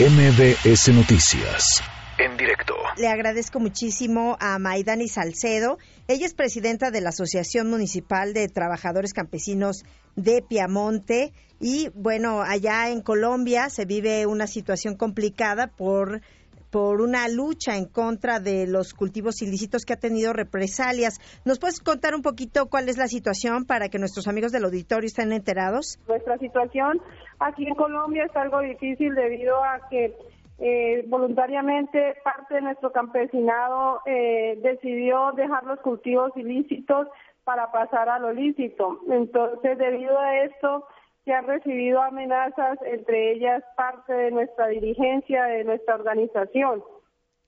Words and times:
MBS 0.00 0.94
Noticias. 0.94 1.82
En 2.16 2.38
directo. 2.38 2.74
Le 2.96 3.06
agradezco 3.06 3.60
muchísimo 3.60 4.38
a 4.40 4.58
Maidani 4.58 5.08
Salcedo. 5.08 5.76
Ella 6.08 6.24
es 6.24 6.32
presidenta 6.32 6.90
de 6.90 7.02
la 7.02 7.10
Asociación 7.10 7.68
Municipal 7.68 8.32
de 8.32 8.48
Trabajadores 8.48 9.12
Campesinos 9.12 9.84
de 10.16 10.40
Piamonte. 10.40 11.34
Y 11.60 11.90
bueno, 11.94 12.40
allá 12.40 12.88
en 12.88 13.02
Colombia 13.02 13.68
se 13.68 13.84
vive 13.84 14.24
una 14.24 14.46
situación 14.46 14.96
complicada 14.96 15.66
por 15.66 16.22
por 16.70 17.00
una 17.00 17.28
lucha 17.28 17.76
en 17.76 17.86
contra 17.86 18.40
de 18.40 18.66
los 18.66 18.94
cultivos 18.94 19.42
ilícitos 19.42 19.84
que 19.84 19.92
ha 19.92 19.96
tenido 19.96 20.32
represalias. 20.32 21.18
¿Nos 21.44 21.58
puedes 21.58 21.80
contar 21.80 22.14
un 22.14 22.22
poquito 22.22 22.66
cuál 22.66 22.88
es 22.88 22.96
la 22.96 23.08
situación 23.08 23.64
para 23.64 23.88
que 23.88 23.98
nuestros 23.98 24.28
amigos 24.28 24.52
del 24.52 24.64
auditorio 24.64 25.06
estén 25.06 25.32
enterados? 25.32 25.98
Nuestra 26.08 26.38
situación 26.38 27.00
aquí 27.38 27.66
en 27.66 27.74
Colombia 27.74 28.24
es 28.24 28.36
algo 28.36 28.60
difícil 28.60 29.14
debido 29.14 29.62
a 29.62 29.88
que 29.88 30.14
eh, 30.58 31.04
voluntariamente 31.08 32.16
parte 32.22 32.56
de 32.56 32.60
nuestro 32.60 32.92
campesinado 32.92 34.02
eh, 34.04 34.58
decidió 34.62 35.32
dejar 35.32 35.64
los 35.64 35.80
cultivos 35.80 36.32
ilícitos 36.36 37.08
para 37.44 37.72
pasar 37.72 38.08
a 38.10 38.18
lo 38.18 38.32
lícito. 38.32 39.00
Entonces, 39.10 39.78
debido 39.78 40.18
a 40.18 40.36
esto, 40.44 40.86
se 41.24 41.32
han 41.32 41.46
recibido 41.46 42.02
amenazas, 42.02 42.78
entre 42.86 43.32
ellas 43.32 43.62
parte 43.76 44.12
de 44.12 44.30
nuestra 44.30 44.68
dirigencia, 44.68 45.44
de 45.44 45.64
nuestra 45.64 45.94
organización. 45.94 46.82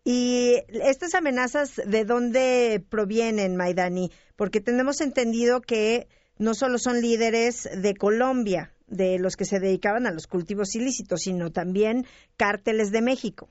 ¿Y 0.05 0.57
estas 0.69 1.15
amenazas 1.15 1.81
de 1.87 2.05
dónde 2.05 2.85
provienen, 2.91 3.57
Maidani? 3.57 4.11
Porque 4.37 4.61
tenemos 4.61 5.01
entendido 5.01 5.61
que 5.61 6.09
no 6.39 6.55
solo 6.55 6.79
son 6.79 7.01
líderes 7.01 7.69
de 7.81 7.95
Colombia, 7.95 8.73
de 8.89 9.19
los 9.19 9.37
que 9.37 9.45
se 9.45 9.61
dedicaban 9.61 10.07
a 10.07 10.12
los 10.12 10.27
cultivos 10.27 10.75
ilícitos, 10.75 11.23
sino 11.23 11.51
también 11.53 12.05
cárteles 12.37 12.91
de 12.91 13.01
México. 13.01 13.48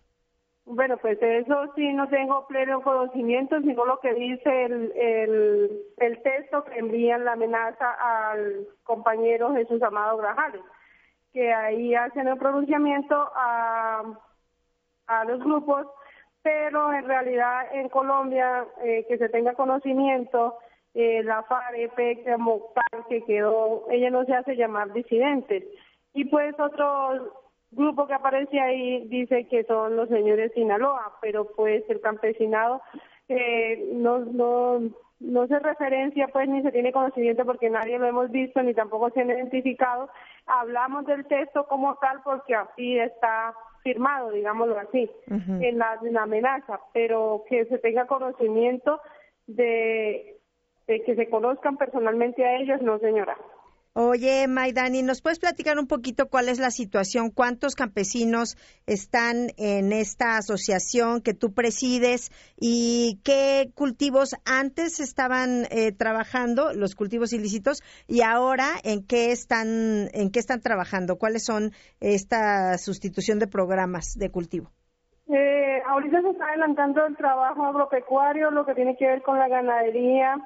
Bueno, 0.65 0.97
pues 0.97 1.17
eso 1.21 1.73
sí 1.75 1.91
no 1.93 2.07
tengo 2.07 2.45
pleno 2.47 2.81
conocimiento, 2.81 3.59
sino 3.61 3.85
lo 3.85 3.99
que 3.99 4.13
dice 4.13 4.65
el, 4.65 4.91
el, 4.95 5.81
el 5.97 6.21
texto 6.21 6.63
que 6.63 6.77
envían 6.77 7.25
la 7.25 7.33
amenaza 7.33 7.91
al 8.29 8.67
compañero 8.83 9.53
Jesús 9.53 9.81
Amado 9.81 10.17
Grajales, 10.17 10.61
que 11.33 11.51
ahí 11.51 11.95
hacen 11.95 12.27
el 12.27 12.37
pronunciamiento 12.37 13.15
a, 13.35 14.03
a 15.07 15.25
los 15.25 15.39
grupos, 15.39 15.87
pero 16.43 16.93
en 16.93 17.05
realidad 17.05 17.73
en 17.73 17.89
Colombia, 17.89 18.65
eh, 18.83 19.05
que 19.07 19.17
se 19.17 19.29
tenga 19.29 19.53
conocimiento, 19.55 20.57
eh, 20.93 21.23
la 21.23 21.43
FAREP 21.43 22.23
como 22.25 22.71
tal 22.73 23.05
que 23.07 23.23
quedó, 23.23 23.85
ella 23.89 24.09
no 24.09 24.25
se 24.25 24.35
hace 24.35 24.55
llamar 24.55 24.93
disidentes. 24.93 25.63
Y 26.13 26.25
pues 26.25 26.53
otros 26.59 27.31
grupo 27.71 28.07
que 28.07 28.13
aparece 28.13 28.59
ahí 28.59 29.07
dice 29.07 29.47
que 29.47 29.63
son 29.63 29.95
los 29.95 30.09
señores 30.09 30.51
Sinaloa, 30.53 31.17
pero 31.21 31.45
pues 31.55 31.83
el 31.89 32.01
campesinado 32.01 32.81
eh, 33.29 33.89
no, 33.93 34.19
no, 34.19 34.81
no 35.19 35.47
se 35.47 35.59
referencia 35.59 36.27
pues 36.27 36.49
ni 36.49 36.61
se 36.61 36.71
tiene 36.71 36.91
conocimiento 36.91 37.45
porque 37.45 37.69
nadie 37.69 37.97
lo 37.97 38.07
hemos 38.07 38.29
visto 38.31 38.61
ni 38.61 38.73
tampoco 38.73 39.09
se 39.11 39.21
han 39.21 39.29
identificado. 39.29 40.09
Hablamos 40.45 41.05
del 41.05 41.25
texto 41.25 41.65
como 41.67 41.95
tal 41.95 42.21
porque 42.23 42.55
así 42.55 42.97
está 42.97 43.53
firmado, 43.83 44.31
digámoslo 44.31 44.77
así, 44.77 45.09
en, 45.27 45.77
la, 45.79 45.97
en 46.03 46.13
la 46.13 46.23
amenaza, 46.23 46.79
pero 46.93 47.43
que 47.49 47.65
se 47.65 47.79
tenga 47.79 48.05
conocimiento 48.05 49.01
de, 49.47 50.37
de 50.87 51.03
que 51.03 51.15
se 51.15 51.29
conozcan 51.29 51.77
personalmente 51.77 52.45
a 52.45 52.57
ellos, 52.57 52.81
no 52.81 52.99
señora. 52.99 53.37
Oye, 53.93 54.47
Maidani, 54.47 55.03
¿nos 55.03 55.21
puedes 55.21 55.39
platicar 55.39 55.77
un 55.77 55.85
poquito 55.85 56.29
cuál 56.29 56.47
es 56.47 56.59
la 56.59 56.71
situación? 56.71 57.29
¿Cuántos 57.29 57.75
campesinos 57.75 58.55
están 58.87 59.49
en 59.57 59.91
esta 59.91 60.37
asociación 60.37 61.19
que 61.19 61.33
tú 61.33 61.53
presides 61.53 62.31
y 62.55 63.19
qué 63.25 63.69
cultivos 63.75 64.37
antes 64.45 65.01
estaban 65.01 65.65
eh, 65.71 65.91
trabajando, 65.91 66.71
los 66.71 66.95
cultivos 66.95 67.33
ilícitos, 67.33 67.83
y 68.07 68.21
ahora 68.21 68.75
en 68.85 69.05
qué 69.05 69.33
están, 69.33 70.07
en 70.13 70.31
qué 70.31 70.39
están 70.39 70.61
trabajando? 70.61 71.17
¿Cuáles 71.17 71.43
son 71.43 71.73
esta 71.99 72.77
sustitución 72.77 73.39
de 73.39 73.47
programas 73.47 74.13
de 74.17 74.31
cultivo? 74.31 74.71
Eh, 75.27 75.81
ahorita 75.85 76.21
se 76.21 76.29
está 76.29 76.45
adelantando 76.45 77.05
el 77.05 77.17
trabajo 77.17 77.65
agropecuario, 77.65 78.51
lo 78.51 78.65
que 78.65 78.73
tiene 78.73 78.95
que 78.95 79.05
ver 79.05 79.21
con 79.21 79.37
la 79.37 79.49
ganadería 79.49 80.37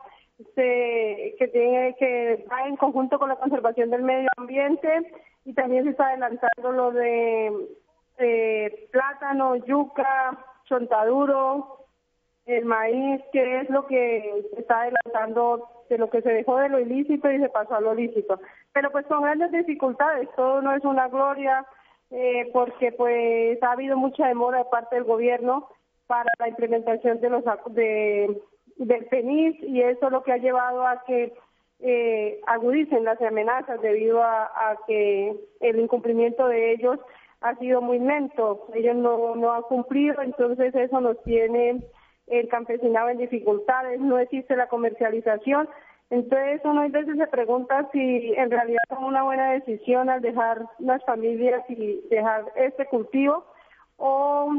se, 0.56 1.35
que 1.38 1.47
tiene 1.51 1.96
que 1.97 2.46
va 2.51 2.68
en 2.68 2.75
conjunto 2.75 3.19
con 3.19 3.29
la 3.29 3.38
conservación 3.38 3.90
del 3.90 4.03
medio 4.03 4.29
ambiente 4.38 5.12
y 5.46 5.53
también 5.53 5.84
se 5.84 5.91
está 5.91 6.07
adelantando 6.07 6.72
lo 6.72 6.91
de 6.91 7.51
eh, 8.18 8.88
plátano, 8.91 9.56
yuca, 9.56 10.38
chontaduro, 10.66 11.85
el 12.46 12.66
maíz, 12.66 13.22
que 13.31 13.62
es 13.62 13.69
lo 13.69 13.88
que 13.88 14.44
se 14.53 14.62
está 14.62 14.81
adelantando 14.81 15.69
de 15.90 15.97
lo 15.97 16.09
que 16.09 16.22
se 16.22 16.29
dejó 16.29 16.57
de 16.57 16.69
lo 16.69 16.79
ilícito 16.79 17.31
y 17.31 17.40
se 17.40 17.50
pasó 17.50 17.75
a 17.75 17.81
lo 17.81 17.94
lícito. 17.94 18.40
Pero 18.73 18.91
pues 18.91 19.06
con 19.07 19.22
grandes 19.22 19.52
dificultades, 19.52 20.29
todo 20.35 20.62
no 20.62 20.75
es 20.75 20.84
una 20.84 21.07
gloria, 21.07 21.66
eh, 22.12 22.50
porque 22.53 22.91
pues 22.91 23.62
ha 23.63 23.72
habido 23.72 23.97
mucha 23.97 24.28
demora 24.28 24.59
de 24.59 24.66
parte 24.66 24.96
del 24.96 25.06
gobierno 25.06 25.69
para 26.07 26.31
la 26.40 26.50
implementación 26.50 27.19
de 27.19 27.29
los 27.29 27.44
de 27.69 28.41
del 28.77 29.05
PENIS 29.05 29.55
y 29.63 29.81
eso 29.81 30.07
es 30.07 30.11
lo 30.11 30.23
que 30.23 30.33
ha 30.33 30.37
llevado 30.37 30.85
a 30.85 31.03
que 31.05 31.33
eh, 31.79 32.39
agudicen 32.47 33.03
las 33.03 33.21
amenazas 33.21 33.81
debido 33.81 34.23
a, 34.23 34.77
que 34.87 35.35
el 35.59 35.79
incumplimiento 35.79 36.47
de 36.47 36.73
ellos 36.73 36.99
ha 37.41 37.55
sido 37.55 37.81
muy 37.81 37.99
lento. 37.99 38.67
Ellos 38.73 38.95
no, 38.95 39.35
no 39.35 39.51
han 39.51 39.63
cumplido, 39.63 40.21
entonces 40.21 40.73
eso 40.73 41.01
nos 41.01 41.21
tiene 41.23 41.83
el 42.27 42.47
campesinado 42.47 43.09
en 43.09 43.17
dificultades, 43.17 43.99
no 43.99 44.17
existe 44.17 44.55
la 44.55 44.67
comercialización. 44.67 45.69
Entonces 46.09 46.61
uno 46.63 46.81
a 46.81 46.87
veces 46.87 47.17
se 47.17 47.27
pregunta 47.27 47.89
si 47.91 48.33
en 48.35 48.51
realidad 48.51 48.83
es 48.89 48.97
una 48.99 49.23
buena 49.23 49.51
decisión 49.51 50.09
al 50.09 50.21
dejar 50.21 50.65
las 50.79 51.03
familias 51.03 51.63
y 51.67 52.01
dejar 52.09 52.45
este 52.55 52.85
cultivo 52.85 53.43
o 53.97 54.51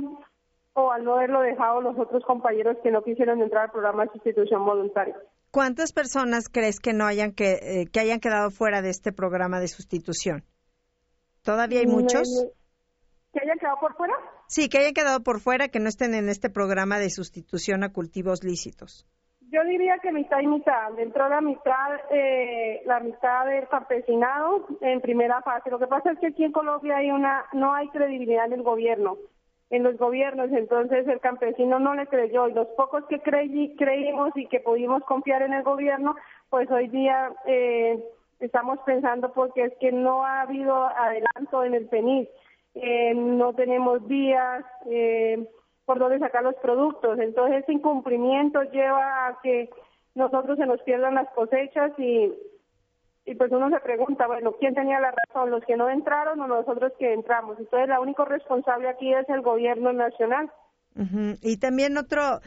o 0.77 0.93
al 0.93 1.05
no 1.05 1.15
haberlo 1.15 1.41
dejado 1.41 1.81
los 1.81 1.99
otros 1.99 2.23
compañeros 2.25 2.77
que 2.83 2.91
no 2.91 3.03
quisieron 3.03 3.41
entrar 3.41 3.65
al 3.65 3.71
programa 3.71 4.05
de 4.05 4.13
sustitución 4.13 4.65
voluntaria. 4.65 5.17
¿Cuántas 5.51 5.93
personas 5.93 6.51
crees 6.51 6.81
que 6.81 6.93
no 6.93 7.07
hayan 7.07 7.33
que, 7.33 7.55
eh, 7.63 7.87
que 7.91 8.01
hayan 8.01 8.21
quedado 8.21 8.51
fuera 8.51 8.83
de 8.83 8.91
este 8.91 9.11
programa 9.11 9.59
de 9.59 9.69
sustitución? 9.69 10.45
¿Todavía 11.43 11.81
hay 11.81 11.87
muchos? 11.87 12.29
¿Que 13.33 13.41
hayan 13.41 13.59
quedado 13.59 13.79
por 13.81 13.97
fuera? 13.97 14.13
Sí, 14.49 14.69
que 14.69 14.79
hayan 14.79 14.93
quedado 14.93 15.23
por 15.23 15.41
fuera, 15.41 15.69
que 15.69 15.81
no 15.81 15.89
estén 15.89 16.15
en 16.15 16.29
este 16.29 16.51
programa 16.51 16.99
de 16.99 17.09
sustitución 17.09 17.83
a 17.83 17.93
cultivos 17.95 18.45
lícitos. 18.45 19.07
Yo 19.49 19.65
diría 19.65 19.99
que 20.03 20.13
mitad 20.13 20.41
y 20.41 20.47
mitad. 20.47 20.93
Dentro 20.95 21.25
de 21.25 21.31
la 21.31 21.41
mitad, 21.41 21.91
eh, 22.11 22.83
la 22.85 23.01
mitad 23.01 23.47
del 23.47 23.67
campesinado 23.69 24.67
en 24.83 25.01
primera 25.01 25.41
fase. 25.41 25.71
Lo 25.71 25.79
que 25.79 25.87
pasa 25.87 26.13
es 26.13 26.19
que 26.19 26.27
aquí 26.27 26.45
en 26.45 26.53
Colombia 26.53 26.99
hay 26.99 27.11
una, 27.11 27.47
no 27.55 27.73
hay 27.73 27.89
credibilidad 27.89 28.45
en 28.47 28.55
el 28.55 28.63
gobierno 28.63 29.17
en 29.71 29.83
los 29.83 29.97
gobiernos, 29.97 30.51
entonces 30.53 31.09
el 31.09 31.21
campesino 31.21 31.79
no 31.81 31.95
le 31.95 32.07
creyó 32.07 32.49
y 32.49 32.53
los 32.53 32.69
pocos 32.69 33.05
que 33.07 33.21
creí, 33.21 33.75
creímos 33.77 34.31
y 34.37 34.47
que 34.47 34.61
pudimos 34.61 35.03
confiar 35.05 35.43
en 35.43 35.53
el 35.53 35.65
gobierno, 35.65 36.15
pues 36.51 36.71
hoy 36.71 36.87
día 36.89 37.33
eh, 37.47 37.99
estamos 38.39 38.79
pensando 38.87 39.33
porque 39.33 39.65
es 39.65 39.73
que 39.81 39.91
no 39.91 40.25
ha 40.25 40.43
habido 40.43 40.87
adelanto 40.87 41.65
en 41.65 41.75
el 41.75 41.87
PENIS, 41.87 42.29
eh, 42.75 43.15
no 43.15 43.55
tenemos 43.55 44.07
vías 44.07 44.65
eh, 44.89 45.45
por 45.85 45.99
donde 45.99 46.21
sacar 46.21 46.45
los 46.45 46.55
productos, 46.57 47.19
entonces 47.19 47.63
ese 47.63 47.73
incumplimiento 47.73 48.63
lleva 48.65 49.27
a 49.27 49.39
que 49.43 49.69
nosotros 50.15 50.59
se 50.59 50.67
nos 50.67 50.81
pierdan 50.83 51.15
las 51.15 51.29
cosechas 51.31 51.93
y 51.99 52.33
y 53.27 53.35
pues 53.35 53.51
uno 53.51 53.69
se 53.71 53.81
pregunta, 53.81 54.29
bueno, 54.29 54.53
¿quién 54.59 54.75
tenía 54.75 55.01
la 55.01 55.13
razón? 55.13 55.51
¿Los 55.51 55.65
que 55.65 55.77
no 55.77 55.91
entraron 55.91 56.41
o 56.41 56.47
nosotros 56.47 56.93
que 56.97 57.13
entramos? 57.13 57.59
Entonces, 57.59 57.89
la 57.89 58.01
único 58.01 58.25
responsable 58.25 58.89
aquí 58.89 59.13
es 59.13 59.29
el 59.29 59.43
gobierno 59.43 59.93
nacional. 59.93 60.51
Y 61.43 61.59
también 61.59 61.99
otro, 61.99 62.41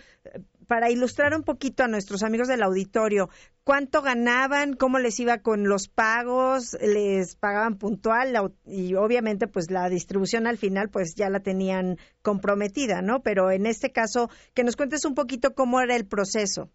para 0.68 0.90
ilustrar 0.90 1.36
un 1.36 1.44
poquito 1.44 1.84
a 1.84 1.88
nuestros 1.88 2.24
amigos 2.24 2.48
del 2.48 2.64
auditorio, 2.64 3.30
¿cuánto 3.64 4.02
ganaban? 4.02 4.74
¿Cómo 4.74 4.98
les 4.98 5.20
iba 5.20 5.40
con 5.40 5.68
los 5.68 5.88
pagos? 5.88 6.76
¿Les 6.82 7.36
pagaban 7.36 7.78
puntual? 7.78 8.54
Y 8.66 8.96
obviamente, 8.96 9.48
pues 9.48 9.70
la 9.70 9.88
distribución 9.90 10.48
al 10.48 10.58
final, 10.58 10.90
pues 10.90 11.14
ya 11.16 11.30
la 11.30 11.42
tenían 11.42 11.98
comprometida, 12.24 13.04
¿no? 13.04 13.20
Pero 13.22 13.52
en 13.52 13.68
este 13.68 13.92
caso, 13.92 14.30
que 14.56 14.64
nos 14.64 14.76
cuentes 14.76 15.06
un 15.06 15.14
poquito 15.14 15.54
cómo 15.54 15.82
era 15.82 15.96
el 15.96 16.08
proceso. 16.08 16.70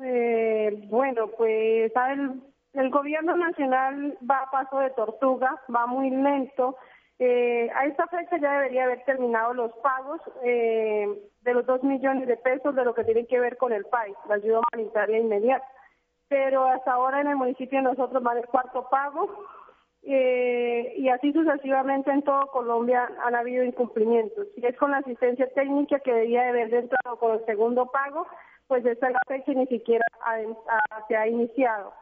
Eh, 0.00 0.86
bueno, 0.88 1.30
pues, 1.36 1.92
¿saben? 1.94 2.42
El 2.74 2.90
gobierno 2.90 3.36
nacional 3.36 4.18
va 4.28 4.42
a 4.42 4.50
paso 4.50 4.78
de 4.78 4.90
tortuga, 4.90 5.60
va 5.74 5.86
muy 5.86 6.10
lento. 6.10 6.76
Eh, 7.18 7.68
a 7.74 7.86
esta 7.86 8.06
fecha 8.06 8.38
ya 8.38 8.52
debería 8.52 8.84
haber 8.84 9.04
terminado 9.04 9.52
los 9.54 9.72
pagos 9.78 10.20
eh, 10.44 11.08
de 11.40 11.54
los 11.54 11.66
dos 11.66 11.82
millones 11.82 12.28
de 12.28 12.36
pesos 12.36 12.74
de 12.76 12.84
lo 12.84 12.94
que 12.94 13.04
tiene 13.04 13.26
que 13.26 13.40
ver 13.40 13.56
con 13.56 13.72
el 13.72 13.84
país, 13.86 14.16
la 14.28 14.36
ayuda 14.36 14.60
humanitaria 14.60 15.18
inmediata. 15.18 15.66
Pero 16.28 16.66
hasta 16.66 16.92
ahora 16.92 17.20
en 17.20 17.28
el 17.28 17.36
municipio 17.36 17.80
nosotros 17.80 18.22
va 18.24 18.38
el 18.38 18.46
cuarto 18.46 18.88
pago 18.90 19.28
eh, 20.02 20.94
y 20.96 21.08
así 21.08 21.32
sucesivamente 21.32 22.10
en 22.10 22.22
todo 22.22 22.46
Colombia 22.48 23.08
han 23.24 23.34
habido 23.34 23.64
incumplimientos. 23.64 24.46
Si 24.54 24.64
es 24.64 24.76
con 24.76 24.92
la 24.92 24.98
asistencia 24.98 25.48
técnica 25.54 25.98
que 26.00 26.12
debía 26.12 26.42
de 26.42 26.48
haber 26.48 26.74
entrado 26.74 27.18
con 27.18 27.32
el 27.32 27.44
segundo 27.46 27.86
pago, 27.86 28.26
pues 28.68 28.84
esta 28.84 29.08
es 29.08 29.12
la 29.14 29.20
fecha 29.26 29.52
ni 29.52 29.66
siquiera 29.66 30.04
se 31.08 31.16
ha 31.16 31.26
iniciado. 31.26 31.92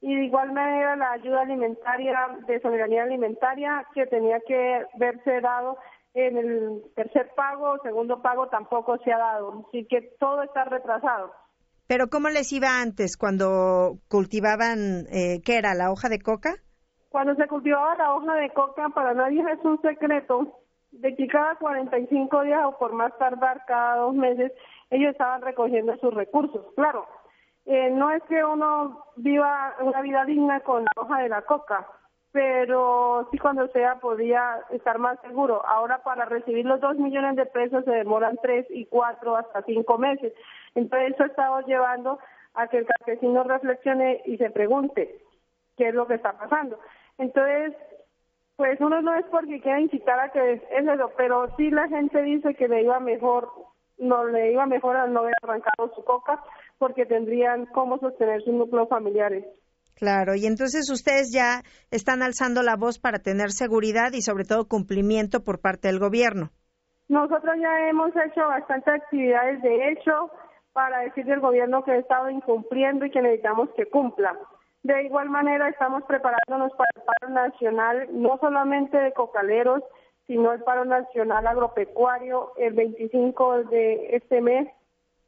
Y 0.00 0.14
de 0.14 0.24
igual 0.24 0.52
manera 0.52 0.94
la 0.96 1.12
ayuda 1.12 1.42
alimentaria 1.42 2.38
de 2.46 2.60
soberanía 2.60 3.04
alimentaria 3.04 3.86
que 3.94 4.06
tenía 4.06 4.40
que 4.46 4.84
verse 4.98 5.40
dado 5.40 5.78
en 6.14 6.36
el 6.36 6.82
tercer 6.94 7.30
pago, 7.34 7.72
o 7.72 7.78
segundo 7.82 8.22
pago 8.22 8.48
tampoco 8.48 8.96
se 8.98 9.12
ha 9.12 9.18
dado. 9.18 9.66
Así 9.68 9.86
que 9.86 10.02
todo 10.18 10.42
está 10.42 10.64
retrasado. 10.64 11.32
Pero 11.86 12.08
¿cómo 12.08 12.28
les 12.30 12.52
iba 12.52 12.80
antes 12.80 13.16
cuando 13.16 13.98
cultivaban, 14.08 15.06
eh, 15.12 15.40
qué 15.44 15.58
era, 15.58 15.74
la 15.74 15.92
hoja 15.92 16.08
de 16.08 16.18
coca? 16.18 16.54
Cuando 17.10 17.34
se 17.36 17.46
cultivaba 17.46 17.94
la 17.96 18.14
hoja 18.14 18.34
de 18.34 18.50
coca, 18.50 18.88
para 18.88 19.14
nadie 19.14 19.42
es 19.52 19.64
un 19.64 19.80
secreto 19.82 20.60
de 20.90 21.14
que 21.14 21.26
cada 21.28 21.54
45 21.56 22.42
días 22.42 22.60
o 22.64 22.78
por 22.78 22.92
más 22.92 23.16
tardar 23.18 23.62
cada 23.66 23.96
dos 23.98 24.14
meses, 24.14 24.52
ellos 24.90 25.12
estaban 25.12 25.42
recogiendo 25.42 25.96
sus 25.98 26.12
recursos. 26.12 26.64
Claro, 26.74 27.06
eh, 27.66 27.90
no 27.90 28.10
es 28.10 28.22
que 28.24 28.44
uno 28.44 29.04
viva 29.16 29.74
una 29.80 30.00
vida 30.00 30.24
digna 30.24 30.60
con 30.60 30.84
la 30.84 30.90
hoja 30.96 31.18
de 31.18 31.28
la 31.28 31.42
coca, 31.42 31.86
pero 32.30 33.28
sí 33.30 33.38
cuando 33.38 33.66
sea 33.68 33.96
podía 33.96 34.60
estar 34.70 34.98
más 34.98 35.18
seguro. 35.20 35.64
Ahora 35.66 36.02
para 36.02 36.26
recibir 36.26 36.64
los 36.64 36.80
dos 36.80 36.96
millones 36.96 37.34
de 37.36 37.46
pesos 37.46 37.84
se 37.84 37.90
demoran 37.90 38.38
tres 38.40 38.66
y 38.70 38.86
cuatro 38.86 39.36
hasta 39.36 39.62
cinco 39.62 39.98
meses. 39.98 40.32
Entonces 40.74 41.14
eso 41.14 41.24
ha 41.24 41.26
estado 41.26 41.60
llevando 41.62 42.18
a 42.54 42.68
que 42.68 42.78
el 42.78 42.86
campesino 42.86 43.42
reflexione 43.42 44.22
y 44.26 44.36
se 44.36 44.50
pregunte 44.50 45.22
qué 45.76 45.88
es 45.88 45.94
lo 45.94 46.06
que 46.06 46.14
está 46.14 46.32
pasando. 46.38 46.78
Entonces, 47.18 47.74
pues 48.56 48.80
uno 48.80 49.02
no 49.02 49.14
es 49.14 49.24
porque 49.26 49.60
quiera 49.60 49.80
incitar 49.80 50.18
a 50.20 50.30
que 50.30 50.52
es 50.52 50.62
eso, 50.70 51.10
pero 51.16 51.54
sí 51.56 51.70
la 51.70 51.88
gente 51.88 52.22
dice 52.22 52.54
que 52.54 52.68
le 52.68 52.82
iba 52.82 53.00
mejor, 53.00 53.50
no 53.98 54.24
le 54.24 54.52
iba 54.52 54.66
mejor 54.66 54.96
al 54.96 55.12
no 55.12 55.20
haber 55.20 55.34
arrancado 55.42 55.92
su 55.94 56.04
coca, 56.04 56.42
porque 56.78 57.06
tendrían 57.06 57.66
cómo 57.66 57.98
sostener 57.98 58.42
sus 58.42 58.54
núcleos 58.54 58.88
familiares. 58.88 59.44
Claro, 59.94 60.34
y 60.34 60.44
entonces 60.44 60.90
ustedes 60.90 61.32
ya 61.32 61.62
están 61.90 62.22
alzando 62.22 62.62
la 62.62 62.76
voz 62.76 62.98
para 62.98 63.18
tener 63.18 63.50
seguridad 63.50 64.12
y 64.12 64.20
sobre 64.20 64.44
todo 64.44 64.68
cumplimiento 64.68 65.42
por 65.42 65.60
parte 65.60 65.88
del 65.88 65.98
gobierno. 65.98 66.50
Nosotros 67.08 67.54
ya 67.58 67.88
hemos 67.88 68.10
hecho 68.10 68.46
bastantes 68.46 68.92
actividades 68.92 69.62
de 69.62 69.90
hecho 69.90 70.30
para 70.72 71.00
decirle 71.00 71.34
al 71.34 71.40
gobierno 71.40 71.82
que 71.82 71.92
ha 71.92 71.96
estado 71.96 72.28
incumpliendo 72.28 73.06
y 73.06 73.10
que 73.10 73.22
necesitamos 73.22 73.70
que 73.74 73.86
cumpla. 73.86 74.36
De 74.82 75.04
igual 75.04 75.30
manera, 75.30 75.68
estamos 75.70 76.02
preparándonos 76.04 76.72
para 76.76 76.90
el 76.94 77.02
paro 77.02 77.32
nacional, 77.32 78.08
no 78.12 78.36
solamente 78.38 78.98
de 78.98 79.12
cocaleros, 79.12 79.82
sino 80.26 80.52
el 80.52 80.62
paro 80.62 80.84
nacional 80.84 81.46
agropecuario 81.46 82.52
el 82.58 82.74
25 82.74 83.64
de 83.64 84.16
este 84.16 84.40
mes 84.42 84.68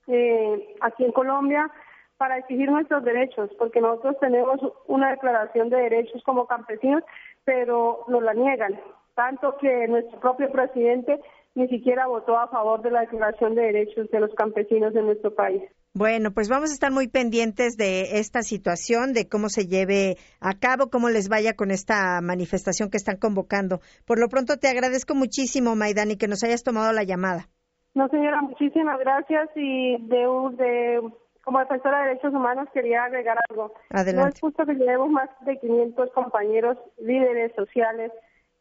eh, 0.09 0.75
aquí 0.81 1.05
en 1.05 1.13
Colombia 1.13 1.71
para 2.17 2.39
exigir 2.39 2.71
nuestros 2.71 3.05
derechos, 3.05 3.51
porque 3.59 3.81
nosotros 3.81 4.17
tenemos 4.21 4.61
una 4.87 5.11
declaración 5.11 5.71
de 5.71 5.77
derechos 5.77 6.23
como 6.25 6.47
campesinos, 6.47 7.05
pero 7.45 8.05
nos 8.09 8.23
la 8.23 8.35
niegan, 8.35 8.81
tanto 9.15 9.57
que 9.59 9.87
nuestro 9.87 10.19
propio 10.19 10.51
presidente 10.51 11.21
ni 11.55 11.69
siquiera 11.69 12.07
votó 12.07 12.39
a 12.39 12.49
favor 12.49 12.83
de 12.83 12.91
la 12.91 13.01
declaración 13.01 13.55
de 13.55 13.63
derechos 13.63 14.11
de 14.11 14.21
los 14.21 14.35
campesinos 14.35 14.93
de 14.95 15.03
nuestro 15.03 15.35
país. 15.35 15.63
Bueno, 15.95 16.33
pues 16.33 16.49
vamos 16.49 16.71
a 16.71 16.75
estar 16.75 16.93
muy 16.93 17.09
pendientes 17.09 17.77
de 17.77 18.19
esta 18.19 18.43
situación, 18.43 19.13
de 19.13 19.29
cómo 19.29 19.49
se 19.49 19.67
lleve 19.67 20.17
a 20.41 20.55
cabo, 20.55 20.91
cómo 20.91 21.09
les 21.09 21.29
vaya 21.29 21.55
con 21.55 21.71
esta 21.71 22.21
manifestación 22.21 22.91
que 22.91 22.97
están 22.97 23.17
convocando. 23.17 23.81
Por 24.07 24.21
lo 24.21 24.29
pronto 24.29 24.59
te 24.59 24.69
agradezco 24.69 25.15
muchísimo, 25.15 25.75
Maidani, 25.75 26.17
que 26.17 26.29
nos 26.29 26.45
hayas 26.45 26.63
tomado 26.63 26.93
la 26.93 27.03
llamada. 27.03 27.49
No, 27.99 28.09
señora, 28.11 28.41
muchísimas 28.43 29.01
gracias 29.01 29.51
y 29.57 29.97
de, 30.07 31.03
como 31.43 31.59
defensora 31.59 31.99
de 31.99 32.09
derechos 32.11 32.33
humanos 32.33 32.69
quería 32.73 33.03
agregar 33.03 33.37
algo. 33.51 33.75
Adelante. 33.91 34.23
No 34.23 34.29
es 34.29 34.41
justo 34.41 34.65
que 34.65 34.75
llevemos 34.75 35.11
más 35.11 35.29
de 35.41 35.59
500 35.59 36.13
compañeros 36.13 36.79
líderes 36.99 37.53
sociales 37.57 38.13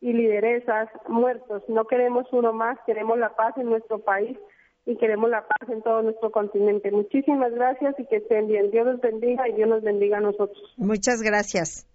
y 0.01 0.13
lideresas 0.13 0.89
muertos. 1.07 1.61
No 1.67 1.85
queremos 1.85 2.25
uno 2.31 2.51
más, 2.51 2.79
queremos 2.87 3.19
la 3.19 3.35
paz 3.35 3.55
en 3.57 3.67
nuestro 3.67 3.99
país 3.99 4.39
y 4.87 4.97
queremos 4.97 5.29
la 5.29 5.45
paz 5.47 5.69
en 5.69 5.83
todo 5.83 6.01
nuestro 6.01 6.31
continente. 6.31 6.89
Muchísimas 6.89 7.53
gracias 7.53 7.93
y 7.99 8.07
que 8.07 8.15
estén 8.15 8.47
bien. 8.47 8.71
Dios 8.71 8.87
los 8.87 9.01
bendiga 9.01 9.47
y 9.47 9.53
Dios 9.53 9.69
nos 9.69 9.83
bendiga 9.83 10.17
a 10.17 10.21
nosotros. 10.21 10.73
Muchas 10.77 11.21
gracias. 11.21 11.86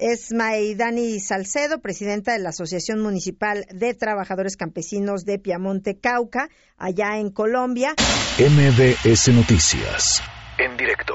Es 0.00 0.32
Maidani 0.32 1.20
Salcedo, 1.20 1.82
presidenta 1.82 2.32
de 2.32 2.38
la 2.38 2.48
Asociación 2.48 3.00
Municipal 3.00 3.66
de 3.70 3.92
Trabajadores 3.92 4.56
Campesinos 4.56 5.26
de 5.26 5.38
Piamonte, 5.38 5.98
Cauca, 6.00 6.48
allá 6.78 7.18
en 7.18 7.30
Colombia. 7.30 7.94
MBS 8.38 9.28
Noticias, 9.28 10.22
en 10.56 10.74
directo. 10.78 11.14